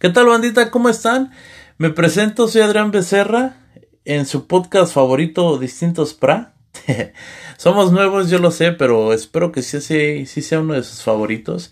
¿Qué 0.00 0.08
tal 0.08 0.28
bandita? 0.28 0.70
¿Cómo 0.70 0.88
están? 0.88 1.30
Me 1.76 1.90
presento, 1.90 2.48
soy 2.48 2.62
Adrián 2.62 2.90
Becerra 2.90 3.58
en 4.06 4.24
su 4.24 4.46
podcast 4.46 4.94
favorito 4.94 5.58
Distintos 5.58 6.14
Pra. 6.14 6.54
Somos 7.58 7.92
nuevos, 7.92 8.30
yo 8.30 8.38
lo 8.38 8.50
sé, 8.50 8.72
pero 8.72 9.12
espero 9.12 9.52
que 9.52 9.60
sí, 9.60 10.24
sea 10.24 10.60
uno 10.60 10.72
de 10.72 10.84
sus 10.84 11.02
favoritos. 11.02 11.70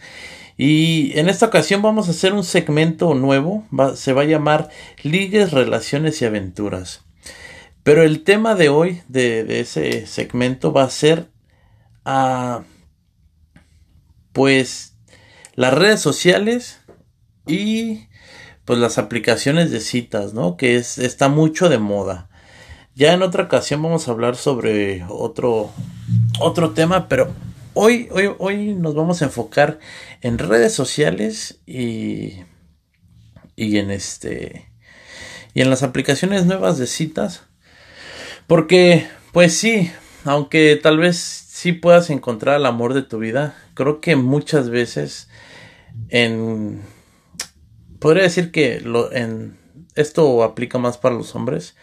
Y 0.59 1.19
en 1.19 1.31
esta 1.31 1.47
ocasión 1.47 1.81
vamos 1.81 2.09
a 2.09 2.11
hacer 2.11 2.35
un 2.35 2.45
segmento 2.45 3.15
nuevo, 3.15 3.67
se 3.95 4.13
va 4.13 4.21
a 4.21 4.27
llamar 4.27 4.69
Ligues, 5.03 5.53
Relaciones 5.53 6.21
y 6.21 6.27
Aventuras. 6.27 7.07
Pero 7.83 8.03
el 8.03 8.25
tema 8.25 8.55
de 8.55 8.69
hoy, 8.69 9.01
de, 9.09 9.61
ese 9.61 10.05
segmento, 10.07 10.75
va 10.75 10.83
a 10.83 10.91
ser, 10.91 11.31
ah, 12.05 12.65
pues, 14.35 14.99
las 15.55 15.73
redes 15.73 16.03
sociales 16.03 16.83
y 17.47 18.09
pues 18.69 18.79
las 18.79 18.99
aplicaciones 18.99 19.71
de 19.71 19.81
citas, 19.81 20.35
¿no? 20.35 20.59
Que 20.59 20.77
es, 20.77 20.99
está 20.99 21.31
mucho 21.31 21.71
de 21.71 21.79
moda. 21.79 22.29
Ya 22.95 23.15
en 23.15 23.23
otra 23.23 23.45
ocasión 23.45 23.83
vamos 23.83 24.07
a 24.07 24.11
hablar 24.11 24.37
sobre 24.37 25.07
otro, 25.09 25.71
otro 26.39 26.73
tema, 26.73 27.09
pero 27.09 27.33
hoy, 27.73 28.09
hoy, 28.11 28.31
hoy 28.37 28.75
nos 28.75 28.95
vamos 28.95 29.23
a 29.23 29.25
enfocar 29.25 29.79
en 30.21 30.37
redes 30.37 30.75
sociales 30.75 31.61
y, 31.65 32.41
y 33.57 33.79
en 33.79 33.91
este, 33.91 34.71
y 35.55 35.63
en 35.63 35.71
las 35.71 35.83
aplicaciones 35.83 36.45
nuevas 36.45 36.77
de 36.77 36.89
citas. 36.89 37.45
Porque, 38.47 39.09
pues 39.33 39.57
sí, 39.57 39.91
aunque 40.27 40.77
tal 40.77 40.99
vez 40.99 41.17
sí 41.17 41.73
puedas 41.73 42.11
encontrar 42.11 42.57
el 42.61 42.67
amor 42.67 42.93
de 42.93 43.01
tu 43.01 43.19
vida, 43.19 43.57
creo 43.73 44.03
que 44.03 44.15
muchas 44.15 44.69
veces 44.69 45.31
en 46.11 46.83
podría 47.99 48.25
decir 48.25 48.51
que 48.51 48.83
en, 49.13 49.59
esto 49.95 50.43
aplica 50.43 50.79
más 50.79 50.99
para 50.99 51.15
los 51.15 51.35
hombres. 51.35 51.77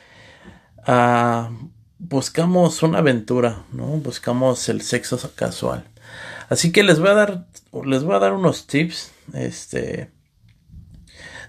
Ah, 0.85 1.52
buscamos 1.99 2.83
una 2.83 2.99
aventura, 2.99 3.66
¿no? 3.71 3.85
Buscamos 3.85 4.69
el 4.69 4.81
sexo 4.81 5.19
casual. 5.36 5.86
Así 6.49 6.71
que 6.71 6.83
les 6.83 6.99
voy 6.99 7.09
a 7.09 7.13
dar, 7.13 7.47
les 7.86 8.03
voy 8.03 8.16
a 8.16 8.19
dar 8.19 8.33
unos 8.33 8.67
tips, 8.67 9.11
este, 9.33 10.11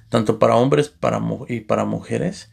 tanto 0.09 0.39
para 0.39 0.57
hombres 0.57 0.89
para, 0.89 1.21
y 1.49 1.61
para 1.61 1.85
mujeres. 1.85 2.51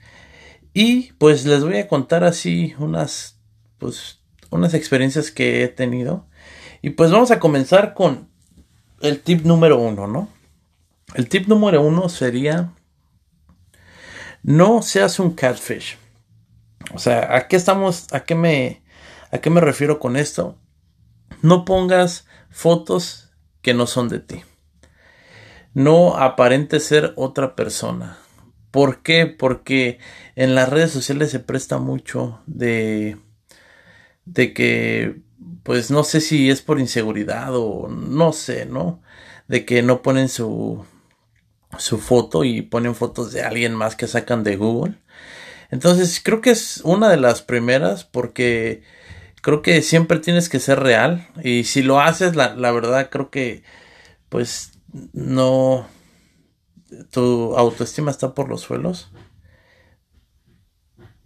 Y 0.74 1.14
pues 1.14 1.46
les 1.46 1.64
voy 1.64 1.78
a 1.78 1.88
contar 1.88 2.24
así 2.24 2.74
unas, 2.80 3.40
pues, 3.78 4.20
unas 4.50 4.74
experiencias 4.74 5.32
que 5.32 5.64
he 5.64 5.68
tenido. 5.68 6.28
Y 6.82 6.92
pues 6.92 7.12
vamos 7.12 7.32
a 7.32 7.40
comenzar 7.40 7.94
con 7.94 8.28
el 9.02 9.22
tip 9.22 9.46
número 9.46 9.80
uno, 9.80 10.08
¿no? 10.08 10.28
El 11.14 11.30
tip 11.30 11.48
número 11.48 11.82
uno 11.82 12.10
sería 12.10 12.74
no 14.44 14.82
seas 14.82 15.20
un 15.20 15.32
catfish. 15.32 15.98
O 16.94 17.00
sea, 17.00 17.36
¿a 17.36 17.48
qué 17.48 17.56
estamos? 17.56 18.08
¿A 18.12 18.26
qué 18.26 18.36
me, 18.36 18.84
a 19.32 19.40
qué 19.40 19.50
me 19.50 19.62
refiero 19.62 20.00
con 20.00 20.18
esto? 20.18 20.58
No 21.42 21.66
pongas 21.66 22.28
fotos 22.50 23.32
que 23.62 23.74
no 23.74 23.88
son 23.88 24.10
de 24.10 24.20
ti. 24.20 24.42
No 25.74 26.18
aparente 26.18 26.80
ser 26.80 27.14
otra 27.16 27.56
persona. 27.56 28.18
¿Por 28.70 29.02
qué? 29.02 29.28
Porque 29.28 30.00
en 30.36 30.56
las 30.56 30.70
redes 30.70 30.92
sociales 30.92 31.32
se 31.32 31.40
presta 31.40 31.78
mucho 31.78 32.42
de, 32.46 33.18
de 34.26 34.54
que, 34.54 35.22
pues 35.64 35.90
no 35.90 36.04
sé 36.04 36.22
si 36.22 36.50
es 36.50 36.62
por 36.62 36.80
inseguridad 36.80 37.56
o 37.56 37.88
no 37.88 38.34
sé, 38.34 38.66
¿no? 38.66 39.02
De 39.48 39.66
que 39.66 39.84
no 39.84 40.02
ponen 40.02 40.28
su, 40.28 40.86
su 41.78 41.98
foto 41.98 42.44
y 42.44 42.62
ponen 42.62 42.96
fotos 42.96 43.32
de 43.32 43.42
alguien 43.42 43.76
más 43.76 43.96
que 43.96 44.08
sacan 44.08 44.44
de 44.44 44.56
Google. 44.56 44.96
Entonces 45.72 46.22
creo 46.24 46.42
que 46.42 46.52
es 46.52 46.82
una 46.84 47.10
de 47.10 47.18
las 47.18 47.42
primeras 47.42 48.04
porque 48.04 48.84
creo 49.42 49.62
que 49.62 49.82
siempre 49.82 50.20
tienes 50.20 50.48
que 50.48 50.60
ser 50.60 50.80
real 50.80 51.28
y 51.44 51.64
si 51.64 51.82
lo 51.82 52.00
haces 52.00 52.36
la, 52.36 52.72
verdad 52.72 53.10
creo 53.10 53.30
que 53.30 53.64
pues 54.30 54.72
no 55.14 55.88
tu 57.12 57.56
autoestima 57.58 58.12
está 58.12 58.34
por 58.34 58.50
los 58.50 58.62
suelos. 58.62 59.10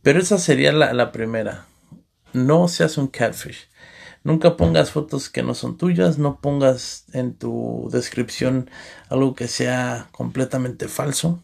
Pero 0.02 0.20
esa 0.20 0.38
sería 0.38 0.72
la, 0.72 0.94
la 0.94 1.12
primera. 1.12 1.66
No 2.32 2.70
seas 2.70 2.98
un 2.98 3.08
catfish. 3.08 3.68
Nunca 4.28 4.58
pongas 4.58 4.92
fotos 4.92 5.30
que 5.30 5.42
no 5.44 5.54
son 5.56 5.78
tuyas, 5.78 6.20
no 6.20 6.40
pongas 6.42 7.06
en 7.14 7.34
tu 7.38 7.90
descripción 7.92 8.70
algo 9.10 9.34
que 9.36 9.48
sea 9.48 10.10
completamente 10.12 10.88
falso. 10.88 11.44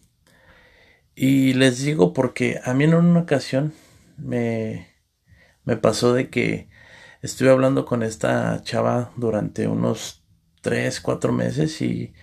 Y 1.15 1.53
les 1.53 1.79
digo 1.83 2.13
porque 2.13 2.59
a 2.63 2.73
mí 2.73 2.85
en 2.85 2.95
una 2.95 3.21
ocasión 3.21 3.73
me, 4.17 4.87
me 5.65 5.77
pasó 5.77 6.13
de 6.13 6.29
que 6.29 6.69
estuve 7.21 7.51
hablando 7.51 7.85
con 7.85 8.03
esta 8.03 8.61
chava 8.63 9.11
durante 9.17 9.67
unos 9.67 10.25
3, 10.61 11.01
4 11.01 11.33
meses 11.33 11.81
y, 11.81 12.13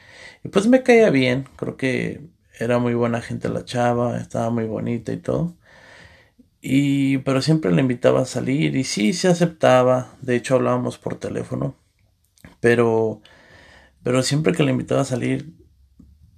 y 0.45 0.49
pues 0.51 0.69
me 0.69 0.83
caía 0.85 1.11
bien, 1.11 1.49
creo 1.57 1.77
que 1.79 2.29
era 2.61 2.79
muy 2.81 2.95
buena 2.95 3.23
gente 3.23 3.49
la 3.51 3.65
chava, 3.67 4.19
estaba 4.19 4.51
muy 4.51 4.67
bonita 4.67 5.13
y 5.13 5.19
todo. 5.19 5.59
Y, 6.61 7.19
pero 7.19 7.41
siempre 7.41 7.73
le 7.73 7.81
invitaba 7.81 8.21
a 8.21 8.27
salir 8.27 8.77
y 8.77 8.85
sí, 8.85 9.13
se 9.13 9.29
aceptaba. 9.29 10.15
De 10.21 10.37
hecho, 10.37 10.57
hablábamos 10.57 10.99
por 10.99 11.19
teléfono. 11.19 11.75
Pero, 12.61 13.23
pero 14.03 14.23
siempre 14.23 14.53
que 14.53 14.63
le 14.63 14.73
invitaba 14.73 15.03
a 15.03 15.07
salir, 15.07 15.55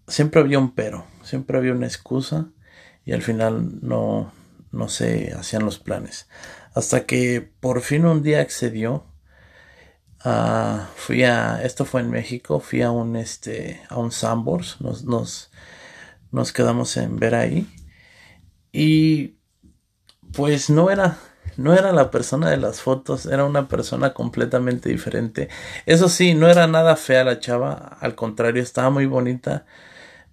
siempre 0.06 0.40
había 0.40 0.58
un 0.58 0.74
pero, 0.74 1.06
siempre 1.22 1.58
había 1.58 1.72
una 1.72 1.86
excusa 1.86 2.50
y 3.04 3.12
al 3.12 3.22
final 3.22 3.80
no, 3.82 4.32
no 4.70 4.88
se 4.88 5.32
hacían 5.34 5.64
los 5.64 5.78
planes. 5.78 6.28
Hasta 6.74 7.06
que 7.06 7.40
por 7.60 7.82
fin 7.82 8.06
un 8.06 8.22
día 8.22 8.40
accedió. 8.40 9.06
Uh, 10.24 10.86
fui 10.94 11.24
a, 11.24 11.62
esto 11.64 11.84
fue 11.84 12.00
en 12.00 12.10
México, 12.10 12.60
fui 12.60 12.82
a 12.82 12.92
un, 12.92 13.16
este, 13.16 13.80
a 13.88 13.98
un 13.98 14.12
Sambors, 14.12 14.80
nos, 14.80 15.04
nos, 15.04 15.50
nos 16.30 16.52
quedamos 16.52 16.96
en 16.96 17.18
ver 17.18 17.34
ahí. 17.34 17.66
Y 18.72 19.34
pues 20.34 20.70
no 20.70 20.90
era, 20.90 21.18
no 21.56 21.74
era 21.74 21.92
la 21.92 22.10
persona 22.10 22.50
de 22.50 22.56
las 22.56 22.80
fotos, 22.80 23.26
era 23.26 23.44
una 23.44 23.68
persona 23.68 24.14
completamente 24.14 24.88
diferente. 24.88 25.48
Eso 25.86 26.08
sí, 26.08 26.34
no 26.34 26.48
era 26.48 26.66
nada 26.66 26.96
fea 26.96 27.24
la 27.24 27.40
chava, 27.40 27.74
al 28.00 28.14
contrario, 28.14 28.62
estaba 28.62 28.90
muy 28.90 29.06
bonita, 29.06 29.66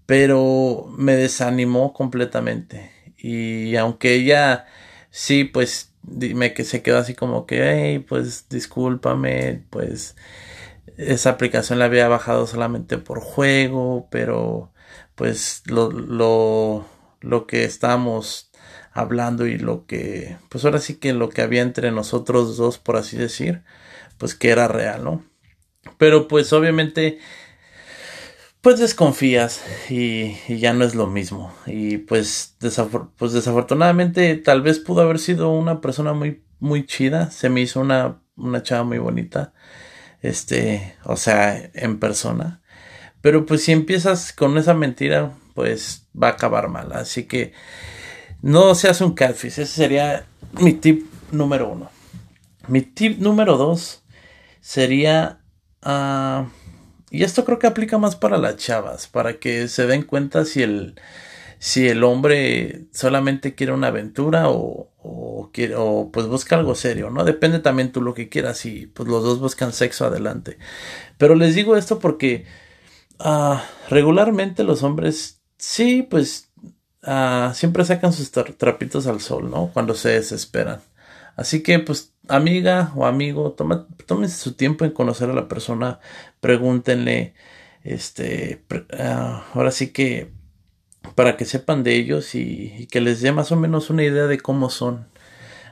pero 0.06 0.88
me 0.98 1.16
desanimó 1.16 1.94
completamente. 1.94 2.92
Y 3.18 3.76
aunque 3.76 4.16
ella 4.16 4.66
sí, 5.12 5.44
pues 5.46 5.94
dime 6.04 6.54
que 6.54 6.64
se 6.64 6.82
quedó 6.82 6.98
así 7.00 7.14
como 7.16 7.46
que, 7.46 7.62
hey, 7.64 8.00
pues 8.00 8.48
discúlpame, 8.50 9.66
pues 9.70 10.16
esa 10.98 11.32
aplicación 11.32 11.80
la 11.80 11.86
había 11.86 12.08
bajado 12.08 12.48
solamente 12.48 12.98
por 12.98 13.22
juego, 13.22 14.08
pero 14.12 14.72
pues 15.16 15.64
lo, 15.68 15.92
lo, 15.92 16.86
lo 17.22 17.48
que 17.48 17.64
estamos 17.66 18.49
hablando 19.00 19.48
y 19.48 19.58
lo 19.58 19.86
que, 19.86 20.38
pues 20.50 20.66
ahora 20.66 20.80
sí 20.80 20.96
que 20.96 21.14
lo 21.14 21.30
que 21.30 21.42
había 21.42 21.62
entre 21.62 21.92
nosotros 21.92 22.58
dos, 22.58 22.78
por 22.78 22.98
así 22.98 23.18
decir, 23.18 23.64
pues 24.18 24.36
que 24.36 24.50
era 24.50 24.68
real, 24.68 25.04
¿no? 25.04 25.26
Pero 25.98 26.28
pues 26.28 26.54
obviamente, 26.54 27.20
pues 28.62 28.80
desconfías 28.80 29.62
y, 29.90 30.36
ya 30.50 30.74
no 30.74 30.86
es 30.86 30.96
lo 30.96 31.08
mismo. 31.08 31.54
Y 31.66 32.00
pues, 32.00 32.58
pues 33.18 33.34
desafortunadamente 33.34 34.36
tal 34.36 34.62
vez 34.62 34.80
pudo 34.80 35.02
haber 35.02 35.20
sido 35.20 35.52
una 35.52 35.82
persona 35.82 36.14
muy, 36.14 36.44
muy 36.60 36.86
chida, 36.86 37.32
se 37.32 37.50
me 37.50 37.62
hizo 37.62 37.80
una, 37.80 38.22
una 38.36 38.64
chava 38.64 38.84
muy 38.84 38.98
bonita, 38.98 39.54
este, 40.22 40.96
o 41.04 41.16
sea, 41.16 41.72
en 41.74 42.00
persona. 42.00 42.62
Pero 43.22 43.46
pues 43.46 43.64
si 43.64 43.72
empiezas 43.72 44.34
con 44.34 44.58
esa 44.58 44.74
mentira, 44.74 45.34
pues 45.56 46.08
va 46.22 46.28
a 46.30 46.32
acabar 46.32 46.70
mal. 46.70 46.92
Así 46.94 47.24
que 47.26 47.54
no 48.42 48.76
seas 48.76 49.02
un 49.02 49.14
catfish. 49.14 49.60
Ese 49.60 49.66
sería 49.66 50.26
mi 50.60 50.74
tip 50.74 51.06
número 51.32 51.70
uno. 51.70 51.90
Mi 52.68 52.82
tip 52.82 53.20
número 53.20 53.58
dos 53.58 54.04
sería... 54.62 55.42
Uh, 55.86 56.48
y 57.12 57.24
esto 57.24 57.46
creo 57.46 57.58
que 57.58 57.68
aplica 57.68 57.98
más 57.98 58.16
para 58.16 58.38
las 58.38 58.58
chavas, 58.58 59.08
para 59.08 59.40
que 59.40 59.68
se 59.68 59.88
den 59.88 60.04
cuenta 60.04 60.46
si 60.46 60.62
el, 60.62 61.00
si 61.58 61.88
el 61.88 62.04
hombre 62.04 62.86
solamente 62.94 63.56
quiere 63.56 63.74
una 63.74 63.88
aventura 63.88 64.50
o, 64.50 64.92
o, 65.00 65.50
quiere, 65.52 65.76
o 65.76 66.12
pues 66.12 66.28
busca 66.28 66.56
algo 66.56 66.76
serio, 66.76 67.10
¿no? 67.10 67.24
Depende 67.24 67.60
también 67.60 67.92
tú 67.92 68.02
lo 68.02 68.14
que 68.14 68.30
quieras 68.30 68.66
y 68.66 68.86
pues 68.88 69.10
los 69.10 69.24
dos 69.24 69.40
buscan 69.40 69.74
sexo 69.74 70.06
adelante. 70.06 70.60
Pero 71.18 71.34
les 71.34 71.56
digo 71.56 71.76
esto 71.76 71.98
porque 71.98 72.46
uh, 73.20 73.56
regularmente 73.90 74.64
los 74.64 74.84
hombres 74.84 75.42
sí, 75.58 76.04
pues 76.04 76.49
Ah, 77.04 77.52
siempre 77.56 77.86
sacan 77.86 78.14
sus 78.14 78.32
trapitos 78.32 79.08
al 79.08 79.22
sol, 79.22 79.50
¿no? 79.50 79.72
Cuando 79.74 79.94
se 79.96 80.10
desesperan. 80.10 80.82
Así 81.36 81.64
que, 81.64 81.80
pues, 81.80 82.14
amiga 82.28 82.92
o 82.96 83.06
amigo, 83.06 83.54
toma, 83.54 83.88
tómense 84.06 84.38
su 84.38 84.54
tiempo 84.54 84.86
en 84.86 84.92
conocer 84.92 85.30
a 85.30 85.34
la 85.34 85.48
persona, 85.48 86.00
pregúntenle, 86.42 87.34
este, 87.84 88.64
ah, 88.98 89.46
ahora 89.54 89.72
sí 89.72 89.92
que 89.94 90.32
para 91.16 91.38
que 91.38 91.46
sepan 91.46 91.84
de 91.84 91.96
ellos 91.96 92.36
y, 92.36 92.88
que 92.92 93.02
les 93.02 93.22
dé 93.22 93.32
más 93.32 93.52
o 93.52 93.56
menos 93.56 93.90
una 93.90 94.04
idea 94.04 94.28
de 94.28 94.40
cómo 94.40 94.70
son, 94.70 95.08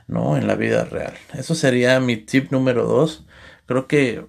¿no? 0.06 0.36
En 0.36 0.46
la 0.46 0.54
vida 0.56 0.84
real. 0.84 1.14
Eso 1.34 1.54
sería 1.54 2.00
mi 2.00 2.16
tip 2.16 2.50
número 2.52 2.84
dos. 2.86 3.26
Creo 3.66 3.86
que 3.86 4.26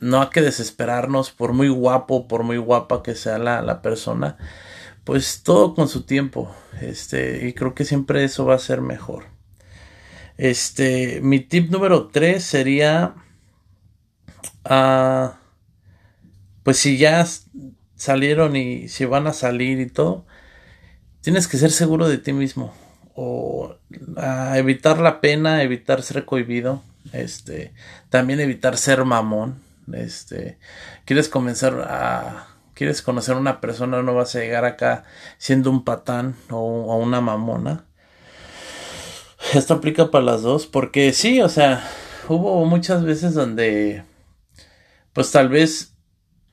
no 0.00 0.22
hay 0.22 0.28
que 0.30 0.42
desesperarnos 0.42 1.30
por 1.30 1.52
muy 1.52 1.68
guapo, 1.68 2.28
por 2.28 2.42
muy 2.42 2.56
guapa 2.58 3.02
que 3.02 3.14
sea 3.14 3.38
la, 3.38 3.62
la 3.62 3.82
persona. 3.82 4.36
Pues 5.08 5.42
todo 5.42 5.74
con 5.74 5.88
su 5.88 6.02
tiempo. 6.02 6.54
Este, 6.82 7.48
y 7.48 7.54
creo 7.54 7.74
que 7.74 7.86
siempre 7.86 8.24
eso 8.24 8.44
va 8.44 8.56
a 8.56 8.58
ser 8.58 8.82
mejor. 8.82 9.24
Este, 10.36 11.22
mi 11.22 11.40
tip 11.40 11.70
número 11.70 12.08
tres 12.08 12.44
sería. 12.44 13.14
Uh, 14.68 15.30
pues 16.62 16.76
si 16.76 16.98
ya 16.98 17.26
salieron 17.96 18.54
y 18.54 18.88
si 18.88 19.06
van 19.06 19.26
a 19.26 19.32
salir 19.32 19.80
y 19.80 19.86
todo, 19.86 20.26
tienes 21.22 21.48
que 21.48 21.56
ser 21.56 21.70
seguro 21.70 22.06
de 22.06 22.18
ti 22.18 22.34
mismo. 22.34 22.74
O 23.14 23.76
evitar 24.56 24.98
la 24.98 25.22
pena, 25.22 25.62
evitar 25.62 26.02
ser 26.02 26.26
cohibido. 26.26 26.82
Este, 27.14 27.72
también 28.10 28.40
evitar 28.40 28.76
ser 28.76 29.06
mamón. 29.06 29.62
Este, 29.90 30.58
quieres 31.06 31.30
comenzar 31.30 31.80
a 31.88 32.57
quieres 32.78 33.02
conocer 33.02 33.34
a 33.34 33.38
una 33.38 33.60
persona, 33.60 34.02
no 34.02 34.14
vas 34.14 34.36
a 34.36 34.38
llegar 34.38 34.64
acá 34.64 35.04
siendo 35.36 35.68
un 35.68 35.84
patán 35.84 36.36
o, 36.48 36.96
una 36.96 37.20
mamona. 37.20 37.86
Esto 39.52 39.74
aplica 39.74 40.12
para 40.12 40.24
las 40.24 40.42
dos, 40.42 40.66
porque 40.66 41.12
sí, 41.12 41.40
o 41.40 41.48
sea, 41.48 41.82
hubo 42.28 42.64
muchas 42.66 43.04
veces 43.04 43.34
donde, 43.34 44.04
pues 45.12 45.32
tal 45.32 45.48
vez, 45.48 45.96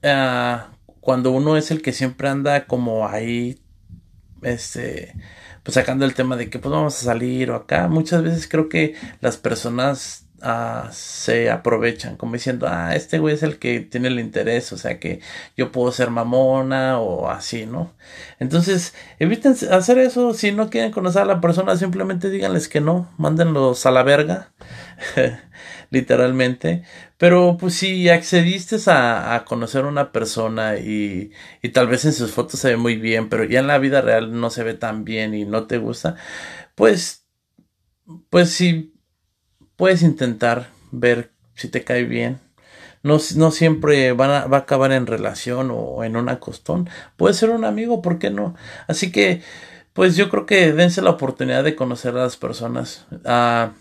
uh, 0.04 0.62
cuando 1.00 1.30
uno 1.30 1.58
es 1.58 1.70
el 1.70 1.84
que 1.84 1.94
siempre 1.94 2.28
anda 2.28 2.66
como 2.66 3.08
ahí, 3.08 3.62
este, 4.42 5.14
pues 5.62 5.76
sacando 5.76 6.06
el 6.06 6.16
tema 6.16 6.38
de 6.38 6.50
que 6.50 6.58
pues 6.58 6.72
vamos 6.72 6.98
a 6.98 7.06
salir 7.06 7.52
o 7.52 7.56
acá, 7.56 7.88
muchas 7.88 8.24
veces 8.24 8.48
creo 8.48 8.68
que 8.68 8.96
las 9.22 9.38
personas 9.38 10.25
Se 10.92 11.50
aprovechan, 11.50 12.18
como 12.18 12.34
diciendo, 12.34 12.68
ah, 12.70 12.96
este 12.96 13.20
güey 13.20 13.36
es 13.36 13.44
el 13.44 13.58
que 13.58 13.80
tiene 13.80 14.10
el 14.10 14.20
interés, 14.20 14.72
o 14.74 14.78
sea 14.78 15.00
que 15.00 15.22
yo 15.58 15.72
puedo 15.72 15.92
ser 15.92 16.12
mamona 16.12 17.00
o 17.00 17.30
así, 17.30 17.66
¿no? 17.66 17.94
Entonces, 18.40 18.94
eviten 19.20 19.56
hacer 19.72 19.98
eso, 19.98 20.34
si 20.34 20.52
no 20.52 20.70
quieren 20.70 20.92
conocer 20.92 21.24
a 21.24 21.26
la 21.26 21.42
persona, 21.42 21.78
simplemente 21.78 22.30
díganles 22.30 22.68
que 22.68 22.82
no, 22.82 23.12
mándenlos 23.18 23.86
a 23.86 23.92
la 23.92 24.04
verga, 24.04 24.54
literalmente, 25.90 26.84
pero 27.18 27.58
pues 27.58 27.76
si 27.76 28.10
accediste 28.10 28.78
a, 28.92 29.36
a, 29.36 29.46
conocer 29.46 29.86
a 29.86 29.88
una 29.88 30.12
persona 30.12 30.78
y, 30.78 31.32
y 31.62 31.70
tal 31.70 31.88
vez 31.88 32.06
en 32.06 32.14
sus 32.14 32.32
fotos 32.32 32.60
se 32.60 32.70
ve 32.70 32.78
muy 32.78 32.98
bien, 32.98 33.30
pero 33.30 33.46
ya 33.46 33.60
en 33.62 33.68
la 33.68 33.80
vida 33.80 34.02
real 34.02 34.40
no 34.40 34.50
se 34.50 34.64
ve 34.64 34.74
tan 34.74 35.06
bien 35.06 35.34
y 35.34 35.46
no 35.46 35.66
te 35.68 35.78
gusta, 35.78 36.16
pues, 36.76 37.26
pues 38.30 38.52
si 38.52 38.95
puedes 39.76 40.02
intentar 40.02 40.70
ver 40.92 41.32
si 41.56 41.68
te 41.68 41.84
cae 41.84 42.04
bien. 42.04 42.40
No, 43.04 43.18
no 43.36 43.52
siempre 43.52 44.14
va 44.14 44.40
a 44.40 44.58
acabar 44.58 44.92
en 44.92 45.06
relación 45.06 45.70
o 45.72 46.04
en 46.04 46.16
una 46.16 46.40
costón. 46.40 46.90
Puede 47.18 47.36
ser 47.36 47.52
un 47.52 47.64
amigo, 47.64 48.02
¿por 48.02 48.18
qué 48.18 48.32
no? 48.32 48.56
Así 48.88 49.12
que, 49.12 49.42
pues 49.94 50.16
yo 50.16 50.30
creo 50.30 50.46
que 50.46 50.74
dense 50.74 51.02
la 51.02 51.12
oportunidad 51.12 51.64
de 51.64 51.76
conocer 51.76 52.16
a 52.18 52.24
las 52.24 52.36
personas. 52.36 53.06
Ah, 53.24 53.74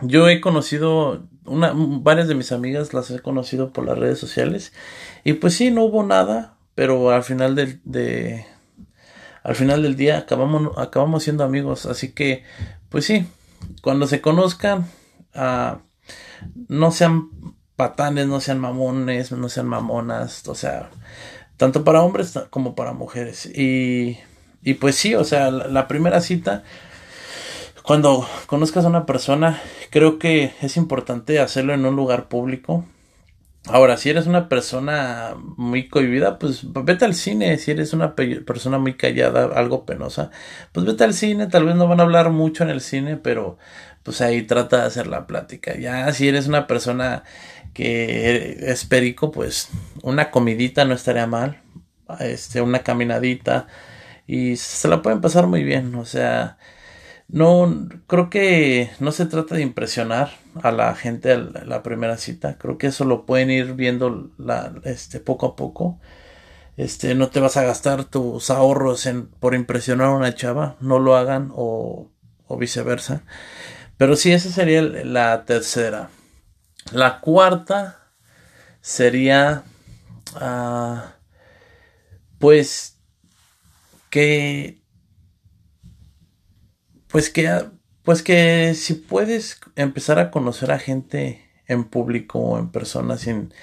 yo 0.00 0.28
he 0.28 0.40
conocido, 0.40 1.26
una, 1.44 1.72
varias 1.74 2.28
de 2.28 2.34
mis 2.34 2.52
amigas 2.52 2.94
las 2.94 3.10
he 3.10 3.20
conocido 3.20 3.72
por 3.72 3.84
las 3.84 3.98
redes 3.98 4.18
sociales. 4.18 4.72
Y 5.24 5.34
pues 5.34 5.54
sí, 5.54 5.70
no 5.70 5.84
hubo 5.84 6.04
nada, 6.04 6.56
pero 6.74 7.10
al 7.10 7.24
final 7.24 7.56
del, 7.56 7.80
de, 7.84 8.46
al 9.42 9.56
final 9.56 9.82
del 9.82 9.96
día 9.96 10.18
acabamos, 10.18 10.78
acabamos 10.78 11.24
siendo 11.24 11.44
amigos. 11.44 11.86
Así 11.86 12.12
que, 12.12 12.44
pues 12.88 13.04
sí, 13.04 13.26
cuando 13.82 14.06
se 14.06 14.20
conozcan, 14.20 14.86
no 15.34 16.90
sean 16.90 17.30
patanes, 17.76 18.26
no 18.26 18.40
sean 18.40 18.58
mamones, 18.60 19.32
no 19.32 19.48
sean 19.48 19.66
mamonas, 19.66 20.46
o 20.48 20.54
sea, 20.54 20.90
tanto 21.56 21.84
para 21.84 22.02
hombres 22.02 22.38
como 22.50 22.74
para 22.74 22.92
mujeres. 22.92 23.46
Y, 23.46 24.18
y 24.62 24.74
pues 24.74 24.96
sí, 24.96 25.14
o 25.14 25.24
sea, 25.24 25.50
la, 25.50 25.88
primera 25.88 26.20
cita, 26.20 26.64
cuando 27.82 28.26
conozcas 28.46 28.84
a 28.84 28.88
una 28.88 29.06
persona, 29.06 29.60
creo 29.90 30.18
que 30.18 30.52
es 30.60 30.76
importante 30.76 31.40
hacerlo 31.40 31.74
en 31.74 31.84
un 31.84 31.96
lugar 31.96 32.28
público. 32.28 32.84
Ahora, 33.66 33.96
si 33.96 34.10
eres 34.10 34.26
una 34.26 34.48
persona 34.48 35.36
muy 35.56 35.88
cohibida, 35.88 36.38
pues 36.38 36.62
vete 36.72 37.04
al 37.04 37.14
cine. 37.14 37.58
Si 37.58 37.70
eres 37.70 37.92
una 37.92 38.16
persona 38.16 38.78
muy 38.78 38.94
callada, 38.94 39.44
algo 39.54 39.86
penosa, 39.86 40.30
pues 40.72 40.84
vete 40.84 41.04
al 41.04 41.14
cine. 41.14 41.46
Tal 41.46 41.64
vez 41.64 41.76
no 41.76 41.86
van 41.86 42.00
a 42.00 42.02
hablar 42.02 42.30
mucho 42.30 42.64
en 42.64 42.70
el 42.70 42.80
cine, 42.80 43.16
pero 43.16 43.58
pues 44.02 44.20
ahí 44.20 44.42
trata 44.42 44.78
de 44.78 44.86
hacer 44.86 45.06
la 45.06 45.26
plática. 45.26 45.76
Ya 45.76 46.12
si 46.12 46.28
eres 46.28 46.46
una 46.46 46.66
persona 46.66 47.24
que 47.72 48.58
es 48.60 48.84
perico, 48.84 49.30
pues 49.30 49.68
una 50.02 50.30
comidita 50.30 50.84
no 50.84 50.94
estaría 50.94 51.26
mal, 51.26 51.62
este, 52.20 52.60
una 52.60 52.80
caminadita 52.80 53.66
y 54.26 54.56
se 54.56 54.88
la 54.88 55.02
pueden 55.02 55.20
pasar 55.20 55.46
muy 55.46 55.64
bien, 55.64 55.94
o 55.94 56.04
sea, 56.04 56.58
no 57.28 57.88
creo 58.06 58.30
que 58.30 58.90
no 59.00 59.12
se 59.12 59.26
trata 59.26 59.54
de 59.54 59.62
impresionar 59.62 60.30
a 60.62 60.70
la 60.72 60.94
gente 60.94 61.32
a 61.32 61.38
la, 61.38 61.82
primera 61.82 62.16
cita, 62.18 62.58
creo 62.58 62.78
que 62.78 62.88
eso 62.88 63.04
lo 63.04 63.26
pueden 63.26 63.50
ir 63.50 63.74
viendo 63.74 64.30
la, 64.38 64.74
este, 64.84 65.20
poco 65.20 65.46
a 65.46 65.56
poco. 65.56 65.98
Este, 66.76 67.14
no 67.14 67.28
te 67.28 67.40
vas 67.40 67.56
a 67.58 67.64
gastar 67.64 68.04
tus 68.04 68.50
ahorros 68.50 69.04
en, 69.06 69.26
por 69.26 69.54
impresionar 69.54 70.08
a 70.08 70.16
una 70.16 70.34
chava, 70.34 70.76
no 70.80 70.98
lo 70.98 71.16
hagan 71.16 71.50
o, 71.54 72.10
o 72.46 72.56
viceversa. 72.56 73.24
Pero 74.02 74.16
sí, 74.16 74.32
esa 74.32 74.50
sería 74.50 74.82
la 74.82 75.44
tercera. 75.44 76.10
La 76.90 77.20
cuarta 77.20 78.00
sería, 78.80 79.62
ah, 80.34 81.14
pues, 82.40 82.98
que, 84.10 84.82
pues 87.06 87.30
que, 87.30 87.64
pues 88.02 88.24
que 88.24 88.74
si 88.74 88.94
puedes 88.94 89.60
empezar 89.76 90.18
a 90.18 90.32
conocer 90.32 90.72
a 90.72 90.80
gente 90.80 91.48
en 91.68 91.84
público 91.84 92.40
o 92.40 92.58
en 92.58 92.72
persona 92.72 93.16
sin, 93.18 93.54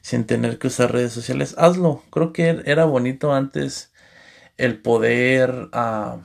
sin 0.00 0.26
tener 0.26 0.60
que 0.60 0.68
usar 0.68 0.92
redes 0.92 1.12
sociales, 1.12 1.56
hazlo. 1.58 2.04
Creo 2.10 2.32
que 2.32 2.62
era 2.66 2.84
bonito 2.84 3.34
antes 3.34 3.92
el 4.58 4.80
poder... 4.80 5.70
Uh, 5.72 6.20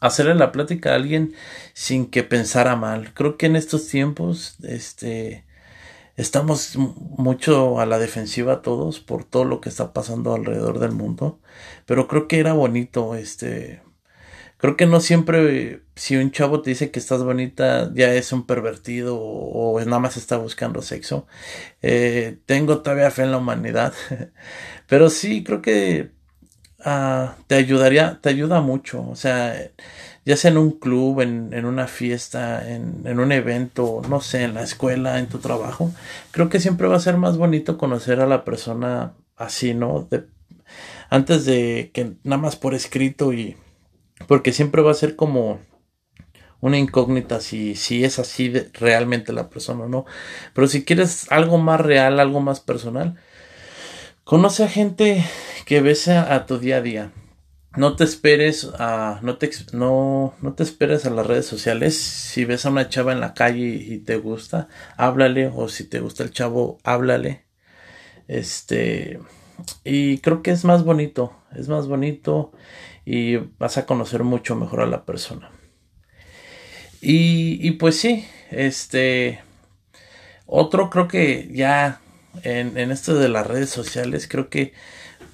hacerle 0.00 0.34
la 0.34 0.52
plática 0.52 0.92
a 0.92 0.96
alguien 0.96 1.34
sin 1.74 2.06
que 2.10 2.22
pensara 2.22 2.76
mal. 2.76 3.14
Creo 3.14 3.36
que 3.36 3.46
en 3.46 3.56
estos 3.56 3.88
tiempos, 3.88 4.56
este, 4.62 5.44
estamos 6.16 6.76
mucho 6.76 7.80
a 7.80 7.86
la 7.86 7.98
defensiva 7.98 8.62
todos 8.62 9.00
por 9.00 9.24
todo 9.24 9.44
lo 9.44 9.60
que 9.60 9.68
está 9.68 9.92
pasando 9.92 10.34
alrededor 10.34 10.78
del 10.78 10.92
mundo. 10.92 11.40
Pero 11.86 12.08
creo 12.08 12.28
que 12.28 12.40
era 12.40 12.52
bonito, 12.52 13.14
este, 13.14 13.82
creo 14.58 14.76
que 14.76 14.86
no 14.86 15.00
siempre 15.00 15.82
si 15.94 16.16
un 16.16 16.30
chavo 16.30 16.62
te 16.62 16.70
dice 16.70 16.90
que 16.90 16.98
estás 16.98 17.22
bonita 17.22 17.90
ya 17.94 18.14
es 18.14 18.32
un 18.32 18.46
pervertido 18.46 19.18
o, 19.20 19.78
nada 19.80 19.98
más 19.98 20.16
está 20.16 20.36
buscando 20.36 20.82
sexo. 20.82 21.26
Eh, 21.82 22.38
tengo 22.46 22.82
todavía 22.82 23.10
fe 23.10 23.22
en 23.22 23.32
la 23.32 23.38
humanidad. 23.38 23.92
Pero 24.88 25.10
sí, 25.10 25.44
creo 25.44 25.62
que 25.62 26.12
Ah, 26.84 27.36
te 27.46 27.54
ayudaría, 27.54 28.18
te 28.20 28.28
ayuda 28.28 28.60
mucho, 28.60 29.06
o 29.08 29.14
sea, 29.14 29.54
ya 30.24 30.36
sea 30.36 30.50
en 30.50 30.58
un 30.58 30.72
club, 30.72 31.20
en, 31.20 31.52
en 31.52 31.64
una 31.64 31.86
fiesta, 31.86 32.68
en, 32.68 33.02
en, 33.04 33.20
un 33.20 33.30
evento, 33.30 34.02
no 34.08 34.20
sé, 34.20 34.42
en 34.42 34.54
la 34.54 34.62
escuela, 34.62 35.18
en 35.20 35.28
tu 35.28 35.38
trabajo, 35.38 35.92
creo 36.32 36.48
que 36.48 36.58
siempre 36.60 36.88
va 36.88 36.96
a 36.96 37.00
ser 37.00 37.16
más 37.18 37.36
bonito 37.36 37.78
conocer 37.78 38.20
a 38.20 38.26
la 38.26 38.44
persona 38.44 39.12
así, 39.36 39.74
¿no? 39.74 40.08
Antes 41.10 41.44
de 41.44 41.90
que 41.94 42.14
nada 42.24 42.40
más 42.42 42.56
por 42.56 42.74
escrito 42.74 43.32
y 43.32 43.56
porque 44.26 44.52
siempre 44.52 44.82
va 44.82 44.90
a 44.90 44.94
ser 44.94 45.16
como 45.16 45.60
una 46.60 46.78
incógnita 46.78 47.40
si, 47.40 47.74
si 47.74 48.04
es 48.04 48.18
así 48.18 48.52
realmente 48.74 49.32
la 49.32 49.50
persona 49.50 49.84
o 49.84 49.88
no. 49.88 50.06
Pero 50.54 50.68
si 50.68 50.84
quieres 50.84 51.30
algo 51.30 51.58
más 51.58 51.80
real, 51.80 52.20
algo 52.20 52.40
más 52.40 52.60
personal, 52.60 53.18
Conoce 54.24 54.62
a 54.62 54.68
gente 54.68 55.24
que 55.66 55.80
ves 55.80 56.06
a, 56.06 56.46
tu 56.46 56.58
día 56.58 56.76
a 56.76 56.80
día. 56.80 57.12
No 57.76 57.96
te 57.96 58.04
esperes 58.04 58.70
a 58.78 59.18
no 59.22 59.36
te 59.36 59.50
no, 59.72 60.34
no 60.40 60.52
te 60.54 60.62
esperes 60.62 61.04
a 61.06 61.10
las 61.10 61.26
redes 61.26 61.46
sociales. 61.46 61.98
Si 61.98 62.44
ves 62.44 62.64
a 62.64 62.70
una 62.70 62.88
chava 62.88 63.12
en 63.12 63.20
la 63.20 63.34
calle 63.34 63.66
y 63.66 63.98
te 63.98 64.16
gusta, 64.16 64.68
háblale 64.96 65.50
o 65.52 65.68
si 65.68 65.84
te 65.88 65.98
gusta 65.98 66.22
el 66.22 66.30
chavo, 66.30 66.78
háblale. 66.84 67.46
Este 68.28 69.18
y 69.82 70.18
creo 70.18 70.40
que 70.42 70.52
es 70.52 70.64
más 70.64 70.84
bonito, 70.84 71.36
es 71.56 71.68
más 71.68 71.88
bonito 71.88 72.52
y 73.04 73.36
vas 73.58 73.76
a 73.76 73.86
conocer 73.86 74.22
mucho 74.22 74.54
mejor 74.54 74.82
a 74.82 74.86
la 74.86 75.04
persona. 75.04 75.50
Y, 77.00 77.58
y 77.66 77.72
pues 77.72 77.98
sí, 77.98 78.24
este 78.50 79.40
otro 80.46 80.90
creo 80.90 81.08
que 81.08 81.48
ya 81.52 82.00
en, 82.42 82.76
en 82.78 82.90
esto 82.90 83.14
de 83.14 83.28
las 83.28 83.46
redes 83.46 83.70
sociales, 83.70 84.28
creo 84.28 84.48
que 84.48 84.72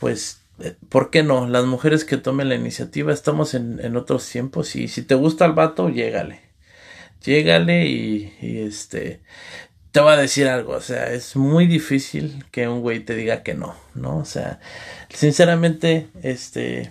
pues 0.01 0.43
eh, 0.61 0.77
¿por 0.89 1.11
qué 1.11 1.23
no? 1.23 1.47
Las 1.49 1.65
mujeres 1.67 2.05
que 2.05 2.17
tomen 2.17 2.49
la 2.49 2.55
iniciativa, 2.55 3.13
estamos 3.13 3.55
en, 3.55 3.81
en 3.81 3.97
otros 3.97 4.29
tiempos 4.29 4.75
y 4.77 4.89
si 4.89 5.03
te 5.03 5.15
gusta 5.15 5.45
el 5.45 5.53
vato, 5.53 5.89
llégale. 5.89 6.41
Llégale 7.23 7.87
y, 7.87 8.33
y 8.41 8.59
este, 8.59 9.23
te 9.93 10.01
voy 10.01 10.13
a 10.13 10.17
decir 10.17 10.49
algo, 10.49 10.75
o 10.75 10.81
sea, 10.81 11.13
es 11.13 11.37
muy 11.37 11.67
difícil 11.67 12.45
que 12.51 12.69
un 12.69 12.81
güey 12.81 13.01
te 13.01 13.15
diga 13.15 13.43
que 13.43 13.55
no, 13.55 13.75
¿no? 13.95 14.19
O 14.19 14.25
sea, 14.25 14.61
sinceramente, 15.11 16.09
este, 16.23 16.91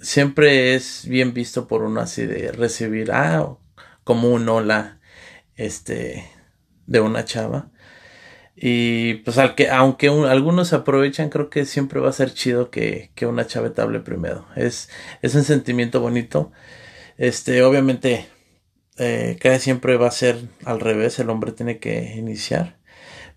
siempre 0.00 0.74
es 0.74 1.06
bien 1.06 1.34
visto 1.34 1.68
por 1.68 1.82
uno 1.82 2.00
así 2.00 2.26
de 2.26 2.52
recibir, 2.52 3.12
ah, 3.12 3.56
como 4.04 4.30
un 4.30 4.48
hola, 4.48 5.00
este, 5.56 6.24
de 6.86 7.00
una 7.00 7.24
chava. 7.24 7.70
Y 8.56 9.14
pues 9.16 9.38
al 9.38 9.54
que, 9.54 9.68
aunque 9.70 10.08
algunos 10.08 10.72
aprovechan, 10.72 11.28
creo 11.28 11.50
que 11.50 11.66
siempre 11.66 12.00
va 12.00 12.08
a 12.08 12.12
ser 12.12 12.32
chido 12.32 12.70
que, 12.70 13.10
que 13.14 13.26
una 13.26 13.46
chava 13.46 13.70
te 13.70 13.82
hable 13.82 14.00
primero. 14.00 14.46
Es, 14.56 14.88
es 15.22 15.34
un 15.34 15.44
sentimiento 15.44 16.00
bonito. 16.00 16.52
Este, 17.18 17.62
obviamente, 17.62 18.26
eh, 18.98 19.38
casi 19.40 19.60
siempre 19.64 19.96
va 19.96 20.08
a 20.08 20.10
ser 20.10 20.38
al 20.64 20.80
revés, 20.80 21.18
el 21.18 21.30
hombre 21.30 21.52
tiene 21.52 21.78
que 21.78 22.14
iniciar. 22.16 22.78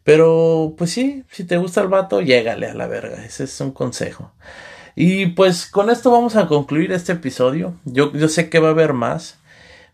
Pero, 0.04 0.76
pues 0.78 0.92
sí, 0.92 1.26
si 1.32 1.44
te 1.44 1.58
gusta 1.58 1.82
el 1.82 1.90
vato, 1.90 2.22
llégale 2.22 2.68
a 2.68 2.74
la 2.74 2.88
verga. 2.88 3.24
Ese 3.26 3.44
es 3.44 3.62
un 3.62 3.72
consejo. 3.72 4.34
Y 4.96 5.28
pues 5.28 5.66
con 5.68 5.90
esto 5.90 6.12
vamos 6.12 6.36
a 6.36 6.48
concluir 6.48 6.92
este 6.92 7.14
episodio. 7.14 7.80
Yo, 7.86 8.12
yo 8.14 8.28
sé 8.30 8.50
que 8.50 8.60
va 8.60 8.70
a 8.70 8.72
haber 8.72 8.94
más, 8.94 9.40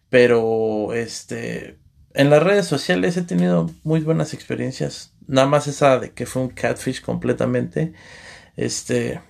pero 0.10 0.94
este, 0.94 1.80
en 2.14 2.30
las 2.30 2.44
redes 2.44 2.68
sociales 2.68 3.18
he 3.18 3.24
tenido 3.24 3.70
muy 3.84 4.02
buenas 4.02 4.34
experiencias. 4.34 5.15
Nada 5.28 5.48
más 5.48 5.68
esa 5.68 6.00
de 6.00 6.12
que 6.12 6.26
fue 6.26 6.44
un 6.44 6.50
catfish 6.50 7.02
completamente. 7.02 7.94
Este, 8.56 9.22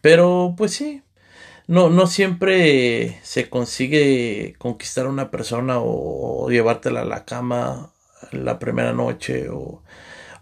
pero 0.00 0.54
pues 0.56 0.72
sí, 0.72 1.02
no, 1.66 1.90
no 1.90 2.06
siempre 2.06 3.18
se 3.22 3.48
consigue 3.50 4.54
conquistar 4.58 5.06
a 5.06 5.10
una 5.10 5.30
persona 5.30 5.78
o, 5.80 6.48
llevártela 6.50 7.02
a 7.02 7.04
la 7.04 7.24
cama 7.24 7.92
la 8.32 8.58
primera 8.58 8.92
noche 8.92 9.48
o, 9.50 9.82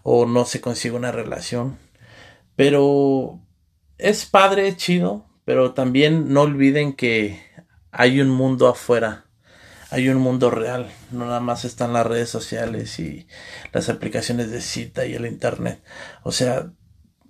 o 0.03 0.25
no 0.25 0.45
se 0.45 0.61
consigue 0.61 0.95
una 0.95 1.11
relación. 1.11 1.77
Pero 2.55 3.39
es 3.97 4.25
padre, 4.25 4.75
chido, 4.77 5.25
pero 5.45 5.73
también 5.73 6.33
no 6.33 6.41
olviden 6.41 6.93
que 6.93 7.41
hay 7.91 8.19
un 8.21 8.29
mundo 8.29 8.67
afuera, 8.67 9.25
hay 9.95 10.09
un 10.09 10.17
mundo 10.17 10.51
real, 10.51 10.91
no 11.11 11.25
nada 11.25 11.39
más 11.39 11.63
están 11.63 11.93
las 11.93 12.05
redes 12.05 12.29
sociales 12.29 12.99
y 12.99 13.27
las 13.71 13.87
aplicaciones 13.87 14.51
de 14.51 14.59
cita 14.59 15.05
y 15.05 15.13
el 15.13 15.25
internet. 15.25 15.81
O 16.23 16.33
sea, 16.33 16.71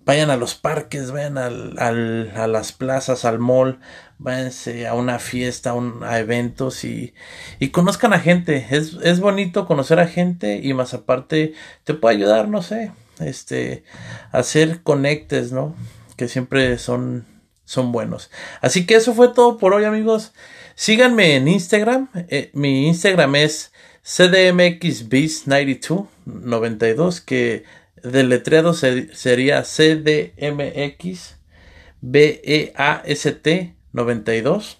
vayan 0.04 0.32
a 0.32 0.36
los 0.36 0.56
parques, 0.56 1.12
vayan 1.12 1.38
al, 1.38 1.78
a 1.78 2.48
las 2.48 2.72
plazas, 2.72 3.24
al 3.24 3.38
mall, 3.38 3.80
váyanse 4.18 4.88
a 4.88 4.96
una 4.96 5.20
fiesta, 5.20 5.76
a, 6.02 6.20
eventos 6.20 6.84
y, 6.84 7.14
y, 7.60 7.70
conozcan 7.70 8.14
a 8.14 8.20
gente. 8.20 8.66
Es, 8.72 8.98
es 9.04 9.20
bonito 9.20 9.68
conocer 9.68 10.00
a 10.00 10.08
gente 10.08 10.60
y 10.64 10.74
más 10.74 10.96
aparte 10.96 11.54
te 11.84 11.94
puede 11.94 12.16
ayudar, 12.16 12.48
no 12.50 12.64
sé, 12.64 12.92
este, 13.20 13.84
a 14.32 14.40
hacer 14.40 14.82
conectes, 14.82 15.52
¿no? 15.52 15.76
que 16.16 16.28
siempre 16.28 16.78
son, 16.80 17.26
son 17.66 17.92
buenos. 17.92 18.32
Así 18.62 18.88
que 18.88 18.96
eso 18.96 19.14
fue 19.14 19.30
todo 19.30 19.60
por 19.60 19.74
hoy, 19.74 19.84
amigos. 19.84 20.34
Síganme 20.76 21.36
en 21.36 21.48
Instagram. 21.48 22.10
Eh, 22.30 22.52
mi 22.54 22.88
Instagram 22.88 23.36
es 23.36 23.74
cdmxbeast92 24.04 26.08
92 26.26 27.22
que 27.22 27.64
deletreado 28.04 28.74
sería 28.74 29.64
cdmx 29.64 31.38
e 32.04 32.74
92. 33.94 34.78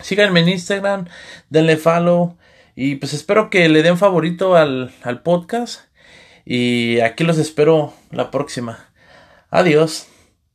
Síganme 0.00 0.40
en 0.40 0.48
Instagram, 0.48 1.08
denle 1.50 1.76
follow 1.76 2.38
y 2.76 2.96
pues 2.96 3.12
espero 3.12 3.50
que 3.50 3.68
le 3.68 3.82
den 3.82 3.98
favorito 3.98 4.56
al, 4.56 4.94
al 5.02 5.22
podcast 5.22 5.82
y 6.44 7.00
aquí 7.00 7.24
los 7.24 7.38
espero 7.38 7.92
la 8.10 8.30
próxima. 8.30 8.90
Adiós. 9.50 10.08